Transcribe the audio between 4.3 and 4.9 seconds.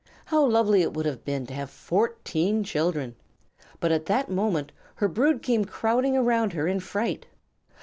moment